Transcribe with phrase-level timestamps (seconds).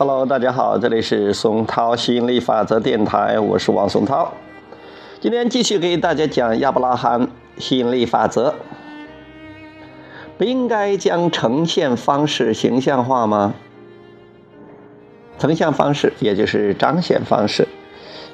[0.00, 4.32] Hello，大家好，这里是松涛吸引力法则电台，我是王松涛。
[5.20, 7.28] 今天继续给大家讲亚伯拉罕
[7.58, 8.54] 吸引力法则。
[10.38, 13.52] 不应该将呈现方式形象化吗？
[15.38, 17.68] 呈现方式也就是彰显方式。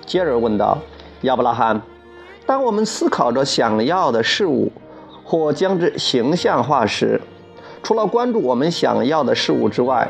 [0.06, 0.78] 杰尔问道
[1.22, 1.82] ：“亚伯拉罕，
[2.46, 4.70] 当我们思考着想要的事物
[5.24, 7.20] 或将之形象化时，
[7.82, 10.08] 除了关注我们想要的事物之外，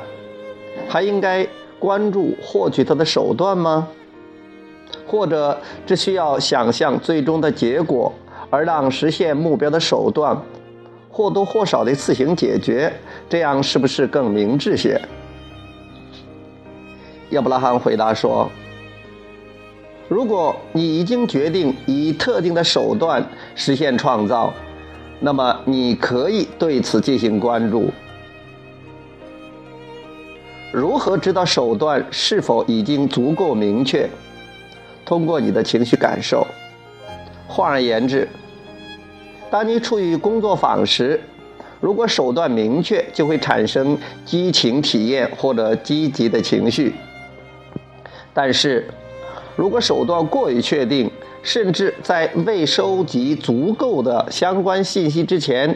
[0.89, 1.47] 还应该
[1.79, 3.89] 关注获取它的手段吗？
[5.07, 8.12] 或者只需要想象最终的结果，
[8.51, 10.37] 而让实现目标的手段
[11.11, 12.93] 或多或少的自行解决？
[13.29, 15.01] 这样是不是更明智些？
[17.30, 18.49] 亚伯拉罕回答说
[20.09, 23.24] ：“如果你已经决定以特定的手段
[23.57, 24.52] 实现创造，
[25.18, 27.90] 那么你可以对此进行关注。”
[30.77, 34.07] 如何知道手段是否已经足够明确？
[35.07, 36.46] 通过你的情绪感受。
[37.49, 38.29] 换而言之，
[39.51, 41.18] 当你处于工作坊时，
[41.80, 43.96] 如果手段明确，就会产生
[44.27, 46.90] 激情体验或者积极的情绪；
[48.35, 48.87] 但是，
[49.57, 51.11] 如果手段过于确定，
[51.43, 55.74] 甚至在未收集足够的相关信息之前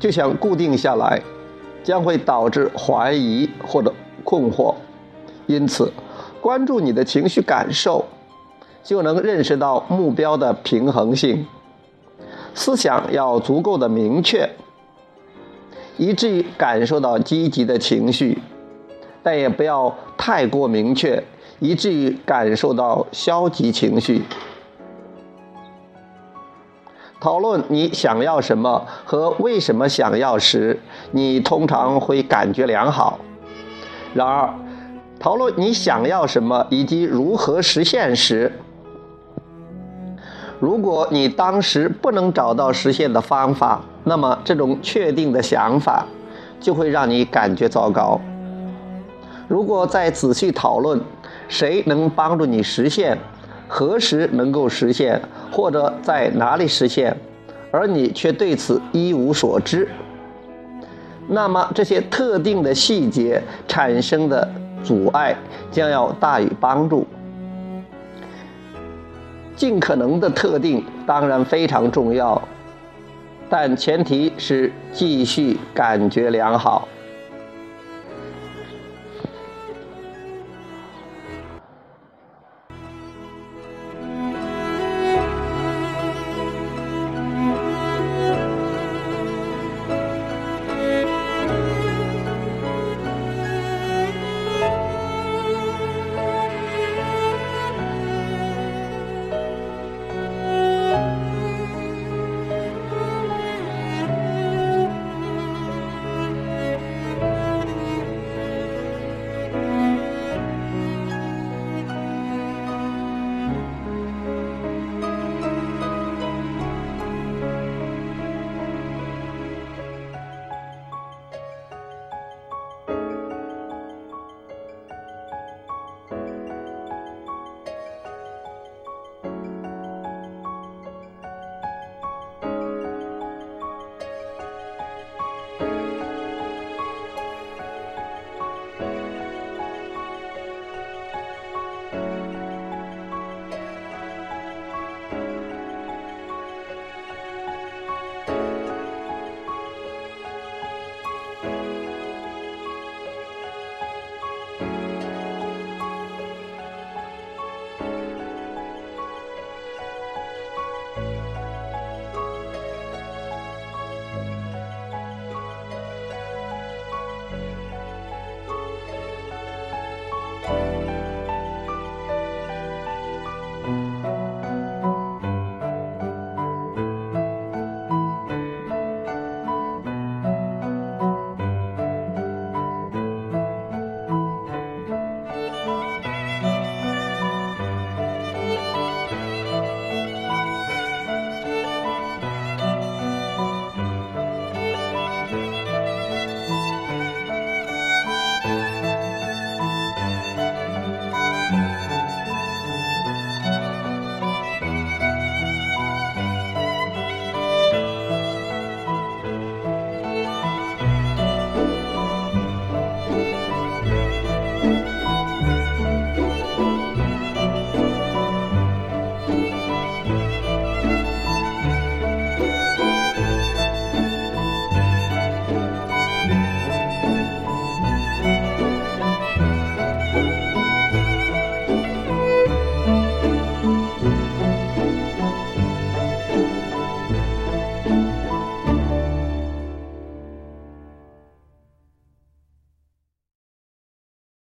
[0.00, 1.20] 就想固定下来，
[1.84, 3.92] 将会导致怀疑或者。
[4.28, 4.74] 困惑，
[5.46, 5.90] 因此，
[6.38, 8.04] 关注你的情绪感受，
[8.84, 11.46] 就能认识到目标的平衡性。
[12.54, 14.50] 思想要足够的明确，
[15.96, 18.38] 以至于感受到积极的情绪，
[19.22, 21.24] 但也不要太过明确，
[21.58, 24.24] 以至于感受到消极情绪。
[27.18, 30.78] 讨论你想要什么和为什么想要时，
[31.12, 33.18] 你通常会感觉良好。
[34.14, 34.52] 然而，
[35.18, 38.50] 讨论你想要什么以及如何实现时，
[40.60, 46.06] 如果你当时不能找到实现的方法，那么这种确定的想法
[46.60, 48.20] 就会让你感觉糟糕。
[49.46, 51.00] 如果再仔细讨论
[51.48, 53.16] 谁能帮助你实现、
[53.68, 55.20] 何时能够实现
[55.52, 57.16] 或者在哪里实现，
[57.70, 59.88] 而你却对此一无所知。
[61.28, 64.48] 那么这些特定的细节产生的
[64.82, 65.36] 阻碍
[65.70, 67.06] 将要大于帮助。
[69.54, 72.40] 尽可能的特定当然非常重要，
[73.50, 76.86] 但前提是继续感觉良好。